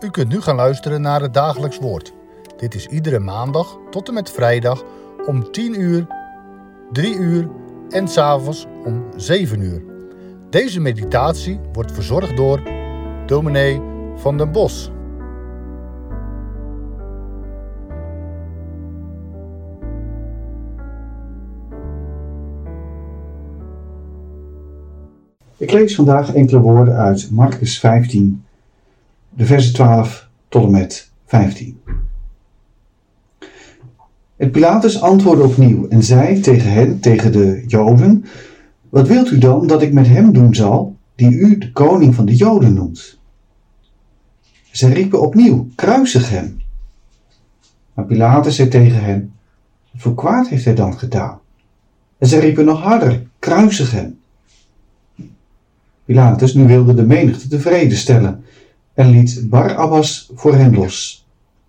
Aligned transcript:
U 0.00 0.10
kunt 0.10 0.28
nu 0.28 0.40
gaan 0.40 0.56
luisteren 0.56 1.00
naar 1.00 1.20
het 1.20 1.34
dagelijks 1.34 1.78
woord. 1.78 2.12
Dit 2.56 2.74
is 2.74 2.86
iedere 2.86 3.18
maandag 3.18 3.78
tot 3.90 4.08
en 4.08 4.14
met 4.14 4.30
vrijdag 4.30 4.84
om 5.26 5.52
10 5.52 5.80
uur, 5.80 6.06
3 6.92 7.16
uur 7.16 7.48
en 7.88 8.08
s'avonds 8.08 8.66
om 8.84 9.04
7 9.16 9.60
uur. 9.60 9.82
Deze 10.50 10.80
meditatie 10.80 11.60
wordt 11.72 11.92
verzorgd 11.92 12.36
door 12.36 12.62
dominee 13.26 13.80
van 14.16 14.36
den 14.38 14.52
Bos. 14.52 14.90
Ik 25.56 25.72
lees 25.72 25.94
vandaag 25.94 26.34
enkele 26.34 26.60
woorden 26.60 26.94
uit 26.94 27.30
Marcus 27.30 27.78
15, 27.78 28.45
de 29.36 29.46
versen 29.46 29.72
12 29.74 30.28
tot 30.48 30.64
en 30.64 30.70
met 30.70 31.10
15. 31.26 31.80
En 34.36 34.50
Pilatus 34.50 35.00
antwoordde 35.00 35.44
opnieuw 35.44 35.88
en 35.88 36.02
zei 36.02 36.40
tegen 36.40 36.72
hen, 36.72 37.00
tegen 37.00 37.32
de 37.32 37.64
Joden: 37.66 38.24
Wat 38.88 39.08
wilt 39.08 39.30
u 39.30 39.38
dan 39.38 39.66
dat 39.66 39.82
ik 39.82 39.92
met 39.92 40.06
hem 40.06 40.32
doen 40.32 40.54
zal, 40.54 40.96
die 41.14 41.30
u 41.30 41.58
de 41.58 41.72
koning 41.72 42.14
van 42.14 42.26
de 42.26 42.34
Joden 42.34 42.74
noemt? 42.74 43.18
Zij 44.70 44.92
riepen 44.92 45.20
opnieuw: 45.20 45.68
Kruisig 45.74 46.30
hem. 46.30 46.60
Maar 47.94 48.04
Pilatus 48.04 48.56
zei 48.56 48.68
tegen 48.68 49.04
hen: 49.04 49.32
Wat 49.92 50.02
voor 50.02 50.14
kwaad 50.14 50.48
heeft 50.48 50.64
hij 50.64 50.74
dan 50.74 50.98
gedaan? 50.98 51.38
En 52.18 52.26
zij 52.26 52.38
riepen 52.38 52.64
nog 52.64 52.82
harder: 52.82 53.26
Kruisig 53.38 53.90
hem. 53.90 54.18
Pilatus 56.04 56.54
nu 56.54 56.66
wilde 56.66 56.94
de 56.94 57.06
menigte 57.06 57.48
tevreden 57.48 57.96
stellen 57.96 58.44
en 58.96 59.10
liet 59.10 59.46
Barabbas 59.50 60.30
voor 60.34 60.54
hen 60.54 60.74
los. 60.74 61.26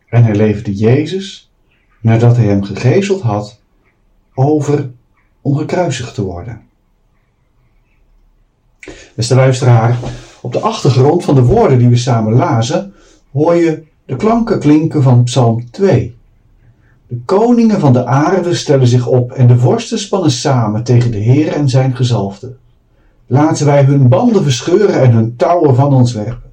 En 0.09 0.23
hij 0.23 0.35
leverde 0.35 0.75
Jezus, 0.75 1.51
nadat 2.01 2.35
hij 2.35 2.45
hem 2.45 2.63
gegezeld 2.63 3.21
had, 3.21 3.59
over 4.33 4.89
om 5.41 5.55
gekruisigd 5.55 6.13
te 6.13 6.23
worden. 6.23 6.61
Beste 9.15 9.35
luisteraar, 9.35 9.97
op 10.41 10.53
de 10.53 10.59
achtergrond 10.59 11.23
van 11.23 11.35
de 11.35 11.43
woorden 11.43 11.79
die 11.79 11.87
we 11.87 11.95
samen 11.95 12.33
lazen, 12.33 12.93
hoor 13.31 13.55
je 13.55 13.83
de 14.05 14.15
klanken 14.15 14.59
klinken 14.59 15.03
van 15.03 15.23
Psalm 15.23 15.71
2. 15.71 16.15
De 17.07 17.19
koningen 17.25 17.79
van 17.79 17.93
de 17.93 18.05
aarde 18.05 18.53
stellen 18.53 18.87
zich 18.87 19.07
op 19.07 19.31
en 19.31 19.47
de 19.47 19.57
vorsten 19.57 19.99
spannen 19.99 20.31
samen 20.31 20.83
tegen 20.83 21.11
de 21.11 21.17
Heer 21.17 21.47
en 21.47 21.69
zijn 21.69 21.95
gezalfde. 21.95 22.55
Laten 23.25 23.65
wij 23.65 23.83
hun 23.83 24.07
banden 24.07 24.43
verscheuren 24.43 25.01
en 25.01 25.11
hun 25.11 25.35
touwen 25.35 25.75
van 25.75 25.93
ons 25.93 26.13
werpen. 26.13 26.46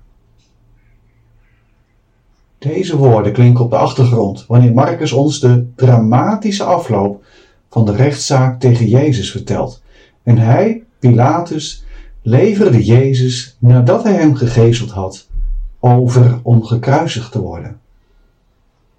Deze 2.64 2.96
woorden 2.96 3.32
klinken 3.32 3.64
op 3.64 3.70
de 3.70 3.76
achtergrond 3.76 4.44
wanneer 4.46 4.72
Marcus 4.72 5.12
ons 5.12 5.40
de 5.40 5.66
dramatische 5.74 6.64
afloop 6.64 7.24
van 7.70 7.84
de 7.84 7.92
rechtszaak 7.92 8.60
tegen 8.60 8.88
Jezus 8.88 9.30
vertelt. 9.30 9.82
En 10.22 10.38
hij, 10.38 10.82
Pilatus, 10.98 11.84
leverde 12.22 12.84
Jezus 12.84 13.56
nadat 13.58 14.02
hij 14.02 14.12
hem 14.12 14.34
gegezeld 14.34 14.90
had 14.90 15.28
over 15.80 16.40
om 16.42 16.64
gekruisigd 16.64 17.32
te 17.32 17.40
worden. 17.40 17.80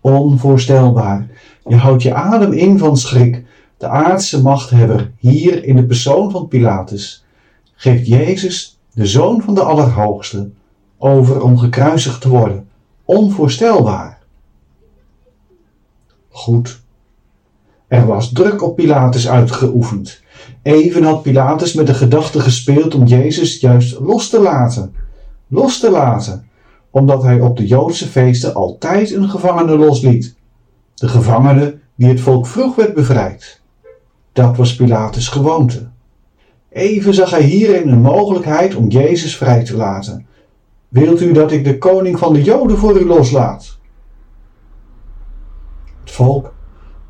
Onvoorstelbaar. 0.01 1.27
Je 1.67 1.75
houdt 1.75 2.01
je 2.01 2.13
adem 2.13 2.51
in 2.51 2.77
van 2.77 2.97
schrik. 2.97 3.43
De 3.77 3.87
aardse 3.87 4.41
machthebber 4.41 5.11
hier 5.17 5.63
in 5.63 5.75
de 5.75 5.85
persoon 5.85 6.31
van 6.31 6.47
Pilatus 6.47 7.25
geeft 7.75 8.07
Jezus, 8.07 8.79
de 8.93 9.05
Zoon 9.05 9.41
van 9.41 9.55
de 9.55 9.61
Allerhoogste, 9.63 10.49
over 10.97 11.41
om 11.41 11.57
gekruisigd 11.57 12.21
te 12.21 12.29
worden. 12.29 12.67
Onvoorstelbaar. 13.05 14.19
Goed. 16.29 16.81
Er 17.87 18.05
was 18.05 18.31
druk 18.31 18.63
op 18.63 18.75
Pilatus 18.75 19.29
uitgeoefend. 19.29 20.21
Even 20.61 21.03
had 21.03 21.21
Pilatus 21.21 21.73
met 21.73 21.87
de 21.87 21.93
gedachte 21.93 22.39
gespeeld 22.39 22.95
om 22.95 23.05
Jezus 23.05 23.59
juist 23.59 23.99
los 23.99 24.29
te 24.29 24.39
laten. 24.39 24.93
Los 25.47 25.79
te 25.79 25.89
laten, 25.91 26.47
omdat 26.89 27.23
hij 27.23 27.41
op 27.41 27.57
de 27.57 27.67
Joodse 27.67 28.07
feesten 28.07 28.53
altijd 28.53 29.11
een 29.11 29.29
gevangene 29.29 29.77
losliet. 29.77 30.35
De 30.93 31.07
gevangene 31.07 31.79
die 31.95 32.07
het 32.07 32.21
volk 32.21 32.47
vroeg 32.47 32.75
werd 32.75 32.93
bevrijd. 32.93 33.61
Dat 34.33 34.57
was 34.57 34.75
Pilatus' 34.75 35.27
gewoonte. 35.27 35.87
Even 36.69 37.13
zag 37.13 37.29
hij 37.29 37.43
hierin 37.43 37.89
een 37.89 38.01
mogelijkheid 38.01 38.75
om 38.75 38.87
Jezus 38.87 39.37
vrij 39.37 39.63
te 39.63 39.75
laten. 39.75 40.25
Wilt 40.95 41.21
u 41.21 41.31
dat 41.31 41.51
ik 41.51 41.63
de 41.63 41.77
koning 41.77 42.19
van 42.19 42.33
de 42.33 42.43
Joden 42.43 42.77
voor 42.77 43.01
u 43.01 43.05
loslaat? 43.05 43.77
Het 45.99 46.11
volk, 46.11 46.53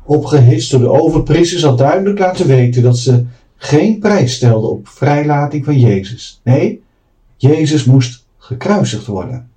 opgehitst 0.04 0.70
door 0.70 0.80
de 0.80 0.90
overpriesters, 0.90 1.62
had 1.62 1.78
duidelijk 1.78 2.18
laten 2.18 2.46
weten 2.46 2.82
dat 2.82 2.98
ze 2.98 3.24
geen 3.56 3.98
prijs 3.98 4.34
stelden 4.34 4.70
op 4.70 4.88
vrijlating 4.88 5.64
van 5.64 5.78
Jezus. 5.78 6.40
Nee, 6.44 6.82
Jezus 7.36 7.84
moest 7.84 8.26
gekruisigd 8.38 9.06
worden. 9.06 9.50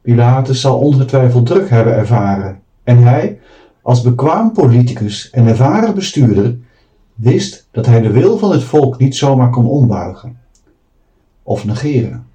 Pilatus 0.00 0.60
zal 0.60 0.78
ongetwijfeld 0.78 1.46
druk 1.46 1.68
hebben 1.68 1.94
ervaren 1.94 2.60
en 2.84 2.98
hij, 2.98 3.40
als 3.82 4.02
bekwaam 4.02 4.52
politicus 4.52 5.30
en 5.30 5.46
ervaren 5.46 5.94
bestuurder, 5.94 6.56
wist 7.14 7.68
dat 7.70 7.86
hij 7.86 8.00
de 8.00 8.10
wil 8.10 8.38
van 8.38 8.50
het 8.50 8.62
volk 8.62 8.98
niet 8.98 9.16
zomaar 9.16 9.50
kon 9.50 9.66
ombuigen 9.66 10.42
of 11.44 11.64
negeren. 11.64 12.26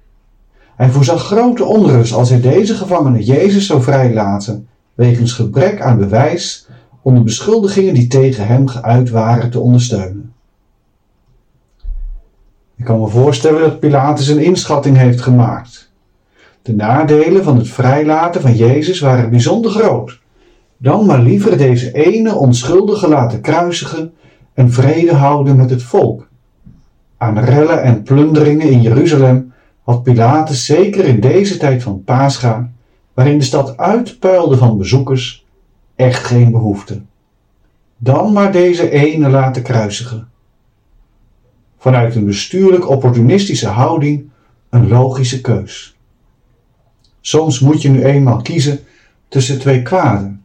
Hij 0.76 0.90
voorzag 0.90 1.22
grote 1.22 1.64
onrust 1.64 2.12
als 2.12 2.30
hij 2.30 2.40
deze 2.40 2.74
gevangene 2.74 3.22
Jezus 3.22 3.66
zou 3.66 3.82
vrijlaten, 3.82 4.68
wegens 4.94 5.32
gebrek 5.32 5.80
aan 5.80 5.98
bewijs 5.98 6.66
om 7.02 7.14
de 7.14 7.22
beschuldigingen 7.22 7.94
die 7.94 8.06
tegen 8.06 8.46
hem 8.46 8.66
geuit 8.66 9.10
waren 9.10 9.50
te 9.50 9.60
ondersteunen. 9.60 10.32
Ik 12.76 12.84
kan 12.84 13.00
me 13.00 13.08
voorstellen 13.08 13.60
dat 13.60 13.80
Pilatus 13.80 14.28
een 14.28 14.42
inschatting 14.42 14.96
heeft 14.96 15.20
gemaakt. 15.20 15.92
De 16.62 16.74
nadelen 16.74 17.44
van 17.44 17.56
het 17.56 17.68
vrijlaten 17.68 18.40
van 18.40 18.56
Jezus 18.56 19.00
waren 19.00 19.30
bijzonder 19.30 19.70
groot. 19.70 20.20
Dan 20.76 21.06
maar 21.06 21.20
liever 21.22 21.56
deze 21.56 21.92
ene 21.92 22.34
onschuldige 22.34 23.08
laten 23.08 23.40
kruisigen 23.40 24.12
en 24.54 24.72
vrede 24.72 25.14
houden 25.14 25.56
met 25.56 25.70
het 25.70 25.82
volk. 25.82 26.29
Aan 27.22 27.38
rellen 27.38 27.82
en 27.82 28.02
plunderingen 28.02 28.70
in 28.70 28.80
Jeruzalem 28.80 29.52
had 29.82 30.02
Pilatus 30.02 30.64
zeker 30.64 31.04
in 31.04 31.20
deze 31.20 31.56
tijd 31.56 31.82
van 31.82 32.04
Pascha, 32.04 32.70
waarin 33.14 33.38
de 33.38 33.44
stad 33.44 33.76
uitpuilde 33.76 34.56
van 34.56 34.78
bezoekers, 34.78 35.46
echt 35.96 36.24
geen 36.24 36.50
behoefte. 36.50 37.00
Dan 37.96 38.32
maar 38.32 38.52
deze 38.52 38.90
ene 38.90 39.28
laten 39.28 39.62
kruisigen. 39.62 40.28
Vanuit 41.78 42.14
een 42.14 42.24
bestuurlijk 42.24 42.88
opportunistische 42.88 43.68
houding 43.68 44.30
een 44.70 44.88
logische 44.88 45.40
keus. 45.40 45.96
Soms 47.20 47.60
moet 47.60 47.82
je 47.82 47.88
nu 47.88 48.04
eenmaal 48.04 48.42
kiezen 48.42 48.80
tussen 49.28 49.58
twee 49.58 49.82
kwaden. 49.82 50.44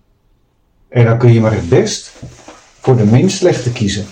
En 0.87 1.05
dan 1.05 1.17
kun 1.17 1.33
je 1.33 1.39
maar 1.39 1.53
het 1.53 1.69
best 1.69 2.13
voor 2.79 2.97
de 2.97 3.05
minst 3.05 3.37
slechte 3.37 3.71
kiezen. 3.71 4.05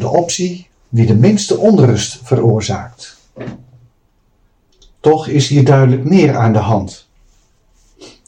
De 0.00 0.08
optie 0.08 0.68
die 0.88 1.06
de 1.06 1.14
minste 1.14 1.58
onrust 1.58 2.20
veroorzaakt. 2.22 3.16
Toch 5.00 5.26
is 5.26 5.48
hier 5.48 5.64
duidelijk 5.64 6.04
meer 6.04 6.36
aan 6.36 6.52
de 6.52 6.58
hand. 6.58 7.08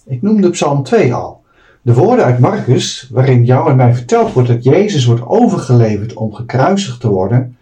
Ik 0.05 0.23
noemde 0.23 0.51
Psalm 0.51 0.83
2 0.83 1.15
al. 1.15 1.43
De 1.83 1.95
woorden 1.95 2.25
uit 2.25 2.39
Marcus, 2.39 3.09
waarin 3.11 3.45
jou 3.45 3.71
en 3.71 3.77
mij 3.77 3.95
verteld 3.95 4.33
wordt 4.33 4.49
dat 4.49 4.65
Jezus 4.65 5.05
wordt 5.05 5.27
overgeleverd 5.27 6.15
om 6.15 6.35
gekruisigd 6.35 7.01
te 7.01 7.09
worden, 7.09 7.57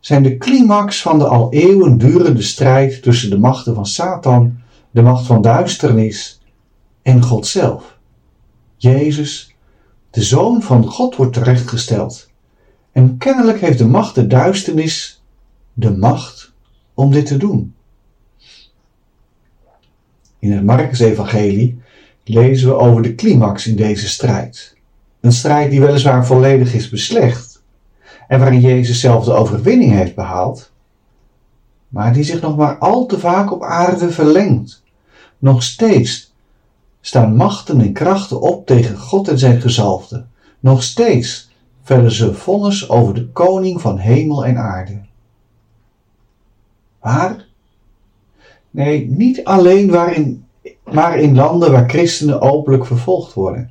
zijn 0.00 0.22
de 0.22 0.36
climax 0.36 1.02
van 1.02 1.18
de 1.18 1.26
al 1.26 1.52
eeuwen 1.52 1.98
durende 1.98 2.42
strijd 2.42 3.02
tussen 3.02 3.30
de 3.30 3.38
machten 3.38 3.74
van 3.74 3.86
Satan, 3.86 4.58
de 4.90 5.02
macht 5.02 5.26
van 5.26 5.42
duisternis 5.42 6.40
en 7.02 7.22
God 7.22 7.46
zelf. 7.46 7.98
Jezus 8.76 9.54
de 10.10 10.22
zoon 10.22 10.62
van 10.62 10.86
God 10.86 11.16
wordt 11.16 11.32
terechtgesteld. 11.32 12.27
En 12.98 13.18
kennelijk 13.18 13.60
heeft 13.60 13.78
de 13.78 13.86
macht 13.86 14.14
de 14.14 14.26
duisternis 14.26 15.22
de 15.72 15.96
macht 15.96 16.52
om 16.94 17.10
dit 17.10 17.26
te 17.26 17.36
doen. 17.36 17.74
In 20.38 20.52
het 20.52 20.64
Marcus-evangelie 20.64 21.80
lezen 22.24 22.68
we 22.68 22.74
over 22.74 23.02
de 23.02 23.14
climax 23.14 23.66
in 23.66 23.76
deze 23.76 24.08
strijd. 24.08 24.76
Een 25.20 25.32
strijd 25.32 25.70
die 25.70 25.80
weliswaar 25.80 26.26
volledig 26.26 26.74
is 26.74 26.88
beslecht 26.88 27.62
en 28.28 28.38
waarin 28.38 28.60
Jezus 28.60 29.00
zelf 29.00 29.24
de 29.24 29.32
overwinning 29.32 29.92
heeft 29.92 30.14
behaald, 30.14 30.72
maar 31.88 32.12
die 32.12 32.24
zich 32.24 32.40
nog 32.40 32.56
maar 32.56 32.78
al 32.78 33.06
te 33.06 33.18
vaak 33.18 33.52
op 33.52 33.62
aarde 33.62 34.10
verlengt. 34.10 34.82
Nog 35.38 35.62
steeds 35.62 36.34
staan 37.00 37.36
machten 37.36 37.80
en 37.80 37.92
krachten 37.92 38.40
op 38.40 38.66
tegen 38.66 38.98
God 38.98 39.28
en 39.28 39.38
zijn 39.38 39.60
gezalfde. 39.60 40.24
Nog 40.60 40.82
steeds 40.82 41.47
vellen 41.88 42.12
ze 42.12 42.34
vonnis 42.34 42.88
over 42.88 43.14
de 43.14 43.28
koning 43.28 43.80
van 43.80 43.98
hemel 43.98 44.46
en 44.46 44.56
aarde. 44.56 45.00
Maar 47.00 47.46
Nee, 48.70 49.10
niet 49.10 49.44
alleen 49.44 49.90
waarin, 49.90 50.44
maar 50.92 51.18
in 51.18 51.34
landen 51.34 51.72
waar 51.72 51.88
christenen 51.88 52.40
openlijk 52.40 52.86
vervolgd 52.86 53.34
worden. 53.34 53.70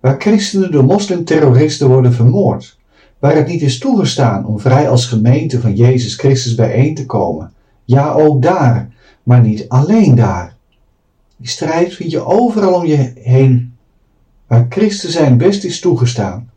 Waar 0.00 0.20
christenen 0.20 0.72
door 0.72 0.84
moslimterroristen 0.84 1.88
worden 1.88 2.12
vermoord. 2.12 2.78
Waar 3.18 3.34
het 3.36 3.46
niet 3.46 3.62
is 3.62 3.78
toegestaan 3.78 4.46
om 4.46 4.60
vrij 4.60 4.88
als 4.88 5.06
gemeente 5.06 5.60
van 5.60 5.74
Jezus 5.74 6.14
Christus 6.14 6.54
bijeen 6.54 6.94
te 6.94 7.06
komen. 7.06 7.52
Ja, 7.84 8.12
ook 8.12 8.42
daar, 8.42 8.88
maar 9.22 9.40
niet 9.40 9.68
alleen 9.68 10.14
daar. 10.14 10.56
Die 11.36 11.48
strijd 11.48 11.94
vind 11.94 12.10
je 12.10 12.24
overal 12.24 12.74
om 12.74 12.86
je 12.86 13.12
heen, 13.14 13.76
waar 14.46 14.66
christen 14.68 15.10
zijn 15.10 15.36
best 15.36 15.64
is 15.64 15.80
toegestaan. 15.80 16.50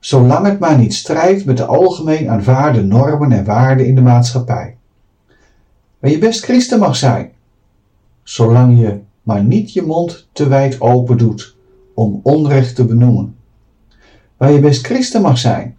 Zolang 0.00 0.46
het 0.46 0.58
maar 0.58 0.78
niet 0.78 0.94
strijdt 0.94 1.44
met 1.44 1.56
de 1.56 1.64
algemeen 1.64 2.30
aanvaarde 2.30 2.82
normen 2.82 3.32
en 3.32 3.44
waarden 3.44 3.86
in 3.86 3.94
de 3.94 4.00
maatschappij. 4.00 4.76
Waar 5.98 6.10
je 6.10 6.18
best 6.18 6.44
christen 6.44 6.78
mag 6.78 6.96
zijn, 6.96 7.32
zolang 8.22 8.78
je 8.78 8.98
maar 9.22 9.44
niet 9.44 9.72
je 9.72 9.82
mond 9.82 10.28
te 10.32 10.48
wijd 10.48 10.80
open 10.80 11.18
doet 11.18 11.56
om 11.94 12.20
onrecht 12.22 12.74
te 12.74 12.84
benoemen. 12.84 13.36
Waar 14.36 14.52
je 14.52 14.60
best 14.60 14.84
christen 14.84 15.22
mag 15.22 15.38
zijn, 15.38 15.76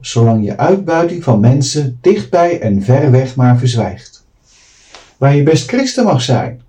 zolang 0.00 0.44
je 0.44 0.56
uitbuiting 0.56 1.24
van 1.24 1.40
mensen 1.40 1.98
dichtbij 2.00 2.60
en 2.60 2.82
ver 2.82 3.10
weg 3.10 3.36
maar 3.36 3.58
verzwijgt. 3.58 4.26
Waar 5.16 5.36
je 5.36 5.42
best 5.42 5.68
christen 5.68 6.04
mag 6.04 6.22
zijn, 6.22 6.62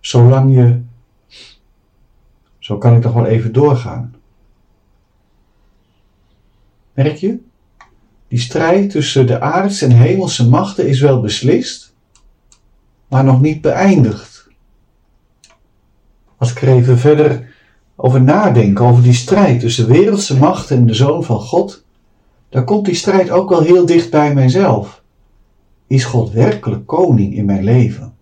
zolang 0.00 0.54
je. 0.54 0.80
Zo 2.58 2.78
kan 2.78 2.96
ik 2.96 3.02
toch 3.02 3.12
wel 3.12 3.26
even 3.26 3.52
doorgaan. 3.52 4.14
Merk 7.02 7.16
je? 7.16 7.38
Die 8.28 8.38
strijd 8.38 8.90
tussen 8.90 9.26
de 9.26 9.40
aardse 9.40 9.84
en 9.84 9.90
hemelse 9.90 10.48
machten 10.48 10.88
is 10.88 11.00
wel 11.00 11.20
beslist, 11.20 11.94
maar 13.08 13.24
nog 13.24 13.40
niet 13.40 13.60
beëindigd. 13.60 14.48
Als 16.36 16.50
ik 16.50 16.62
er 16.62 16.68
even 16.68 16.98
verder 16.98 17.54
over 17.96 18.22
nadenk, 18.22 18.80
over 18.80 19.02
die 19.02 19.12
strijd 19.12 19.60
tussen 19.60 19.86
wereldse 19.86 20.36
machten 20.36 20.76
en 20.76 20.86
de 20.86 20.94
Zoon 20.94 21.24
van 21.24 21.40
God, 21.40 21.84
dan 22.48 22.64
komt 22.64 22.84
die 22.84 22.94
strijd 22.94 23.30
ook 23.30 23.48
wel 23.48 23.62
heel 23.62 23.86
dicht 23.86 24.10
bij 24.10 24.34
mijzelf. 24.34 25.02
Is 25.86 26.04
God 26.04 26.30
werkelijk 26.30 26.86
koning 26.86 27.34
in 27.34 27.44
mijn 27.44 27.64
leven? 27.64 28.14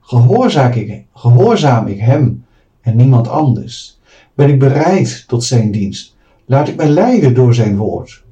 Gehoorzaam 0.00 0.72
ik, 0.72 1.04
gehoorzaam 1.14 1.86
ik 1.86 1.98
Hem 1.98 2.44
en 2.80 2.96
niemand 2.96 3.28
anders? 3.28 4.00
Ben 4.34 4.48
ik 4.48 4.58
bereid 4.58 5.24
tot 5.28 5.44
Zijn 5.44 5.70
dienst? 5.70 6.15
Laat 6.46 6.68
ik 6.68 6.76
mij 6.76 6.88
leiden 6.88 7.34
door 7.34 7.54
Zijn 7.54 7.76
woord? 7.76 8.24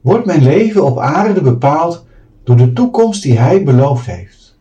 Wordt 0.00 0.26
mijn 0.26 0.42
leven 0.42 0.84
op 0.84 0.98
aarde 0.98 1.40
bepaald 1.40 2.06
door 2.44 2.56
de 2.56 2.72
toekomst 2.72 3.22
die 3.22 3.38
Hij 3.38 3.64
beloofd 3.64 4.06
heeft? 4.06 4.58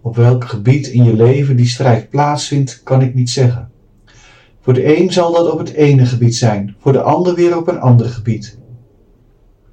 Op 0.00 0.16
welk 0.16 0.44
gebied 0.44 0.86
in 0.86 1.04
je 1.04 1.14
leven 1.14 1.56
die 1.56 1.66
strijd 1.66 2.08
plaatsvindt, 2.08 2.82
kan 2.82 3.02
ik 3.02 3.14
niet 3.14 3.30
zeggen. 3.30 3.70
Voor 4.60 4.74
de 4.74 4.98
een 4.98 5.12
zal 5.12 5.32
dat 5.32 5.52
op 5.52 5.58
het 5.58 5.72
ene 5.72 6.06
gebied 6.06 6.36
zijn, 6.36 6.74
voor 6.78 6.92
de 6.92 7.02
ander 7.02 7.34
weer 7.34 7.56
op 7.56 7.68
een 7.68 7.80
ander 7.80 8.06
gebied. 8.06 8.58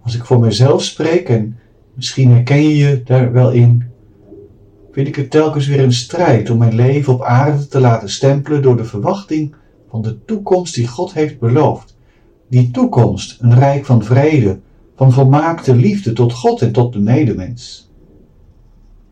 Als 0.01 0.15
ik 0.15 0.25
voor 0.25 0.39
mezelf 0.39 0.83
spreek, 0.83 1.29
en 1.29 1.57
misschien 1.93 2.31
herken 2.31 2.61
je 2.61 2.75
je 2.75 3.03
daar 3.03 3.31
wel 3.31 3.51
in, 3.51 3.83
vind 4.91 5.07
ik 5.07 5.15
het 5.15 5.31
telkens 5.31 5.67
weer 5.67 5.79
een 5.79 5.93
strijd 5.93 6.49
om 6.49 6.57
mijn 6.57 6.75
leven 6.75 7.13
op 7.13 7.21
aarde 7.21 7.67
te 7.67 7.79
laten 7.79 8.09
stempelen 8.09 8.61
door 8.61 8.77
de 8.77 8.85
verwachting 8.85 9.55
van 9.89 10.01
de 10.01 10.25
toekomst 10.25 10.75
die 10.75 10.87
God 10.87 11.13
heeft 11.13 11.39
beloofd. 11.39 11.97
Die 12.49 12.71
toekomst, 12.71 13.37
een 13.41 13.55
rijk 13.55 13.85
van 13.85 14.03
vrede, 14.03 14.59
van 14.95 15.11
volmaakte 15.11 15.75
liefde 15.75 16.13
tot 16.13 16.33
God 16.33 16.61
en 16.61 16.71
tot 16.71 16.93
de 16.93 16.99
medemens. 16.99 17.91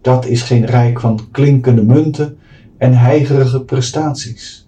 Dat 0.01 0.25
is 0.25 0.41
geen 0.41 0.65
rijk 0.65 0.99
van 0.99 1.19
klinkende 1.31 1.83
munten 1.83 2.37
en 2.77 2.93
heigerige 2.93 3.61
prestaties. 3.61 4.67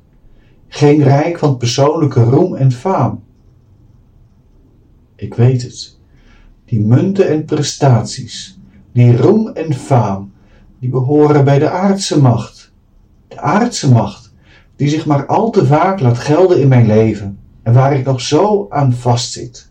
Geen 0.68 1.04
rijk 1.04 1.40
van 1.40 1.58
persoonlijke 1.58 2.24
roem 2.24 2.56
en 2.56 2.72
faam. 2.72 3.24
Ik 5.16 5.34
weet 5.34 5.62
het. 5.62 5.98
Die 6.66 6.82
munten 6.82 7.28
en 7.28 7.46
prestaties, 7.46 8.60
die 8.92 9.18
roem 9.18 9.48
en 9.48 9.74
faam, 9.74 10.32
die 10.80 10.90
behoren 10.90 11.46
bij 11.46 11.60
de 11.60 11.70
aardse 11.70 12.22
macht. 12.22 12.72
De 13.28 13.40
aardse 13.40 13.92
macht, 13.92 14.27
die 14.78 14.90
zich 14.90 15.06
maar 15.06 15.26
al 15.26 15.50
te 15.50 15.66
vaak 15.66 16.00
laat 16.00 16.18
gelden 16.18 16.62
in 16.62 16.68
mijn 16.68 16.88
leven 16.88 17.40
en 17.64 17.74
waar 17.74 17.94
ik 17.94 18.06
nog 18.06 18.22
zo 18.22 18.66
aan 18.70 18.94
vastzit. 18.94 19.70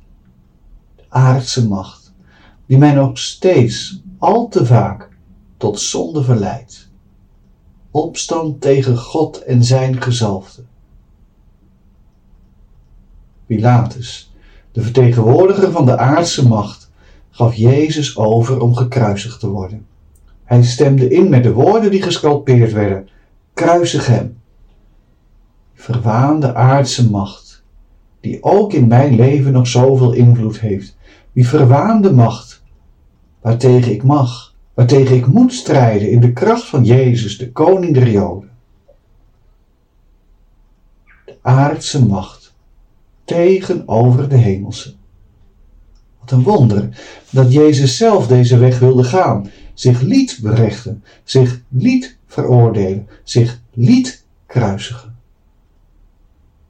De 0.97 1.03
aardse 1.08 1.69
macht, 1.69 2.12
die 2.67 2.79
mij 2.79 2.93
nog 2.93 3.19
steeds 3.19 4.03
al 4.19 4.49
te 4.49 4.67
vaak 4.67 5.08
tot 5.56 5.81
zonde 5.81 6.23
verleidt. 6.23 6.88
Opstand 7.91 8.61
tegen 8.61 8.99
God 8.99 9.43
en 9.43 9.64
zijn 9.64 10.03
gezalfde. 10.03 10.62
Pilatus, 13.47 14.32
de 14.73 14.82
vertegenwoordiger 14.82 15.70
van 15.70 15.87
de 15.87 15.99
aardse 15.99 16.49
macht, 16.49 16.91
gaf 17.31 17.55
Jezus 17.55 18.17
over 18.17 18.61
om 18.61 18.75
gekruisigd 18.75 19.41
te 19.41 19.49
worden. 19.49 19.87
Hij 20.44 20.62
stemde 20.62 21.08
in 21.08 21.29
met 21.29 21.43
de 21.43 21.53
woorden 21.53 21.91
die 21.91 22.03
gescalpeerd 22.03 22.73
werden: 22.73 23.08
Kruisig 23.55 24.06
hem. 24.06 24.38
Verwaande 25.78 26.55
aardse 26.55 27.11
macht, 27.11 27.62
die 28.20 28.43
ook 28.43 28.73
in 28.73 28.87
mijn 28.87 29.14
leven 29.14 29.52
nog 29.52 29.67
zoveel 29.67 30.12
invloed 30.12 30.61
heeft. 30.61 30.96
Die 31.32 31.49
verwaande 31.49 32.12
macht, 32.12 32.62
waartegen 33.40 33.93
ik 33.93 34.02
mag, 34.02 34.55
waartegen 34.75 35.17
ik 35.17 35.26
moet 35.26 35.52
strijden 35.52 36.11
in 36.11 36.20
de 36.20 36.32
kracht 36.32 36.64
van 36.64 36.84
Jezus, 36.84 37.38
de 37.38 37.52
koning 37.52 37.94
der 37.94 38.11
Joden. 38.11 38.50
De 41.25 41.37
aardse 41.43 42.06
macht 42.06 42.55
tegenover 43.25 44.29
de 44.29 44.37
hemelse. 44.37 44.94
Wat 46.20 46.31
een 46.31 46.43
wonder 46.43 46.88
dat 47.31 47.52
Jezus 47.52 47.96
zelf 47.96 48.26
deze 48.26 48.58
weg 48.58 48.79
wilde 48.79 49.05
gaan 49.05 49.50
zich 49.79 50.00
liet 50.00 50.38
berechten, 50.43 51.05
zich 51.25 51.61
liet 51.69 52.17
veroordelen, 52.26 53.08
zich 53.22 53.61
liet 53.72 54.25
kruisigen. 54.46 55.06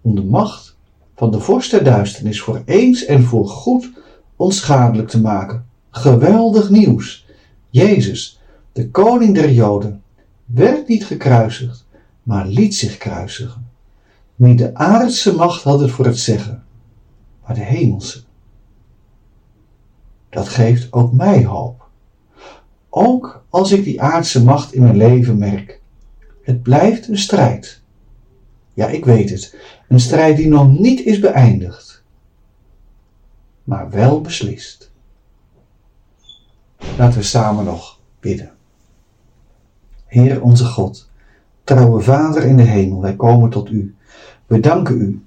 Om 0.06 0.14
de 0.14 0.24
macht 0.24 0.76
van 1.14 1.30
de 1.30 1.40
vorst 1.40 1.70
der 1.70 1.84
duisternis 1.84 2.40
voor 2.40 2.62
eens 2.64 3.04
en 3.04 3.22
voor 3.22 3.48
goed 3.48 3.90
onschadelijk 4.36 5.08
te 5.08 5.20
maken. 5.20 5.66
Geweldig 5.90 6.70
nieuws. 6.70 7.26
Jezus, 7.70 8.40
de 8.72 8.90
koning 8.90 9.34
der 9.34 9.52
Joden, 9.52 10.02
werd 10.44 10.88
niet 10.88 11.06
gekruisigd, 11.06 11.86
maar 12.22 12.46
liet 12.46 12.74
zich 12.74 12.96
kruisigen. 12.96 13.68
Niet 14.34 14.58
de 14.58 14.74
aardse 14.74 15.34
macht 15.34 15.62
had 15.62 15.80
het 15.80 15.90
voor 15.90 16.06
het 16.06 16.18
zeggen, 16.18 16.64
maar 17.46 17.54
de 17.54 17.64
hemelse. 17.64 18.22
Dat 20.30 20.48
geeft 20.48 20.92
ook 20.92 21.12
mij 21.12 21.44
hoop. 21.44 21.88
Ook 22.88 23.44
als 23.48 23.72
ik 23.72 23.84
die 23.84 24.02
aardse 24.02 24.44
macht 24.44 24.72
in 24.72 24.82
mijn 24.82 24.96
leven 24.96 25.38
merk. 25.38 25.80
Het 26.42 26.62
blijft 26.62 27.08
een 27.08 27.18
strijd. 27.18 27.84
Ja, 28.76 28.86
ik 28.86 29.04
weet 29.04 29.30
het. 29.30 29.56
Een 29.88 30.00
strijd 30.00 30.36
die 30.36 30.48
nog 30.48 30.78
niet 30.78 31.00
is 31.00 31.18
beëindigd. 31.18 32.02
Maar 33.64 33.90
wel 33.90 34.20
beslist. 34.20 34.90
Laten 36.98 37.18
we 37.18 37.24
samen 37.24 37.64
nog 37.64 38.00
bidden. 38.20 38.52
Heer 40.06 40.42
onze 40.42 40.64
God, 40.64 41.10
trouwe 41.64 42.00
Vader 42.00 42.42
in 42.42 42.56
de 42.56 42.62
hemel, 42.62 43.00
wij 43.00 43.16
komen 43.16 43.50
tot 43.50 43.70
U. 43.70 43.94
We 44.46 44.60
danken 44.60 45.00
U 45.00 45.24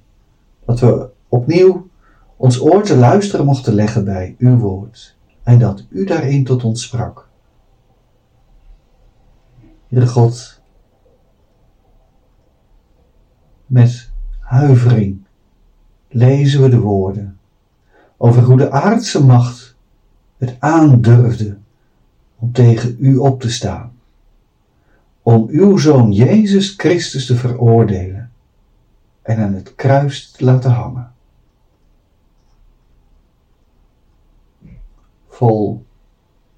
dat 0.65 0.79
we 0.79 1.09
opnieuw 1.27 1.87
ons 2.35 2.61
oor 2.61 2.83
te 2.83 2.97
luisteren 2.97 3.45
mochten 3.45 3.73
leggen 3.73 4.05
bij 4.05 4.35
Uw 4.37 4.57
woord 4.57 5.15
en 5.43 5.59
dat 5.59 5.85
U 5.89 6.05
daarin 6.05 6.43
tot 6.43 6.63
ons 6.63 6.83
sprak. 6.83 7.27
Heere 9.87 10.07
God, 10.07 10.58
met 13.69 14.09
huivering 14.39 15.17
lezen 16.07 16.61
we 16.61 16.69
de 16.69 16.79
woorden 16.79 17.39
over 18.17 18.43
hoe 18.43 18.57
de 18.57 18.71
aardse 18.71 19.23
macht 19.23 19.75
het 20.37 20.55
aandurfde 20.59 21.57
om 22.35 22.51
tegen 22.51 22.95
u 22.99 23.17
op 23.17 23.41
te 23.41 23.51
staan, 23.51 23.91
om 25.21 25.47
uw 25.49 25.77
zoon 25.77 26.11
Jezus 26.11 26.73
Christus 26.77 27.25
te 27.25 27.35
veroordelen 27.35 28.31
en 29.21 29.37
aan 29.39 29.53
het 29.53 29.75
kruis 29.75 30.31
te 30.31 30.43
laten 30.43 30.71
hangen. 30.71 31.11
Vol 35.27 35.85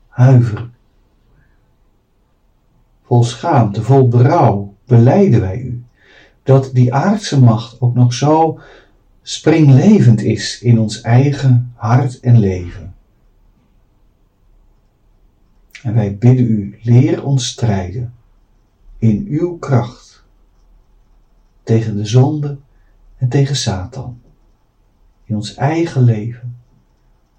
huiver 0.08 0.70
vol 3.12 3.24
schaamte, 3.24 3.84
vol 3.84 4.08
berouw, 4.08 4.74
beleiden 4.86 5.42
wij 5.42 5.60
u 5.60 5.81
dat 6.44 6.70
die 6.74 6.94
aardse 6.94 7.40
macht 7.40 7.82
ook 7.82 7.96
nog 7.96 8.14
zo 8.14 8.60
springlevend 9.22 10.22
is 10.22 10.62
in 10.62 10.80
ons 10.80 11.02
eigen 11.02 11.74
hart 11.76 12.20
en 12.20 12.40
leven. 12.40 12.96
En 15.84 15.94
wij 15.94 16.18
bidden 16.18 16.46
u, 16.46 16.80
leer 16.82 17.24
ons 17.24 17.48
strijden 17.48 18.14
in 18.98 19.26
uw 19.30 19.58
kracht 19.58 20.24
tegen 21.64 21.96
de 21.96 22.06
zonde 22.06 22.58
en 23.18 23.30
tegen 23.30 23.56
Satan. 23.56 24.22
In 25.24 25.36
ons 25.36 25.54
eigen 25.54 26.04
leven 26.04 26.58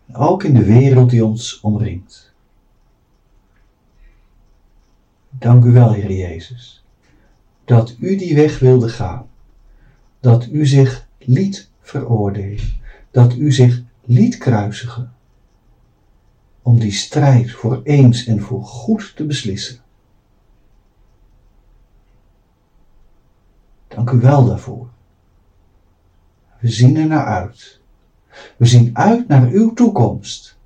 en 0.07 0.15
ook 0.15 0.43
in 0.43 0.55
de 0.55 0.65
wereld 0.65 1.11
die 1.11 1.25
ons 1.25 1.61
omringt. 1.61 2.33
Dank 5.31 5.65
u 5.65 5.73
wel, 5.73 5.93
Heer 5.93 6.13
Jezus, 6.13 6.82
dat 7.65 7.97
u 7.99 8.17
die 8.17 8.35
weg 8.35 8.59
wilde 8.59 8.89
gaan, 8.89 9.27
dat 10.21 10.49
u 10.51 10.67
zich 10.67 11.07
liet 11.19 11.71
veroordelen, 11.81 12.81
dat 13.11 13.35
u 13.35 13.53
zich 13.53 13.83
liet 14.05 14.39
kruisigen, 14.39 15.13
om 16.63 16.79
die 16.79 16.93
strijd 16.93 17.51
voor 17.51 17.81
eens 17.83 18.27
en 18.27 18.41
voor 18.41 18.65
goed 18.65 19.17
te 19.17 19.25
beslissen. 19.25 19.81
Dank 23.89 24.11
u 24.11 24.21
wel 24.21 24.47
daarvoor. 24.47 24.89
We 26.59 26.69
zien 26.69 26.97
er 26.97 27.07
naar 27.07 27.27
uit. 27.27 27.81
We 28.57 28.67
zien 28.67 28.97
uit 28.97 29.29
naar 29.29 29.49
uw 29.49 29.73
toekomst. 29.73 30.57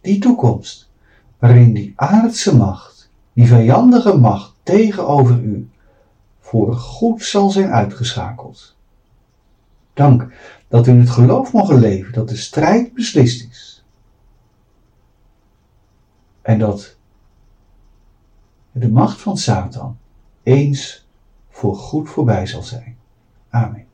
Die 0.00 0.18
toekomst 0.18 0.90
waarin 1.38 1.74
die 1.74 1.92
aardse 1.96 2.56
macht, 2.56 3.10
die 3.32 3.46
vijandige 3.46 4.16
macht 4.16 4.54
tegenover 4.62 5.42
u, 5.42 5.68
voor 6.48 6.74
goed 6.74 7.24
zal 7.24 7.50
zijn 7.50 7.70
uitgeschakeld. 7.70 8.76
Dank 9.94 10.32
dat 10.68 10.86
u 10.86 10.90
in 10.90 11.00
het 11.00 11.10
geloof 11.10 11.52
mogen 11.52 11.78
leven 11.78 12.12
dat 12.12 12.28
de 12.28 12.36
strijd 12.36 12.94
beslist 12.94 13.48
is. 13.50 13.84
En 16.42 16.58
dat 16.58 16.96
de 18.72 18.88
macht 18.88 19.20
van 19.20 19.36
Satan 19.36 19.98
eens 20.42 21.06
voor 21.50 21.76
goed 21.76 22.08
voorbij 22.08 22.46
zal 22.46 22.62
zijn. 22.62 22.96
Amen. 23.50 23.87